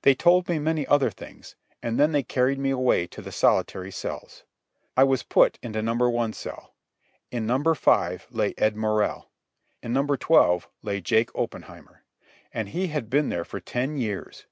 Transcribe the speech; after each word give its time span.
They 0.00 0.14
told 0.14 0.48
me 0.48 0.58
many 0.58 0.86
other 0.86 1.10
things, 1.10 1.54
and 1.82 2.00
then 2.00 2.12
they 2.12 2.22
carried 2.22 2.58
me 2.58 2.70
away 2.70 3.06
to 3.08 3.20
the 3.20 3.30
solitary 3.30 3.90
cells. 3.90 4.42
I 4.96 5.04
was 5.04 5.22
put 5.22 5.58
into 5.60 5.82
Number 5.82 6.08
One 6.08 6.32
cell. 6.32 6.72
In 7.30 7.44
Number 7.46 7.74
Five 7.74 8.26
lay 8.30 8.54
Ed 8.56 8.74
Morrell. 8.74 9.28
In 9.82 9.92
Number 9.92 10.16
Twelve 10.16 10.66
lay 10.80 11.02
Jake 11.02 11.28
Oppenheimer. 11.34 12.04
And 12.54 12.70
he 12.70 12.86
had 12.86 13.10
been 13.10 13.28
there 13.28 13.44
for 13.44 13.60
ten 13.60 13.98
years. 13.98 14.46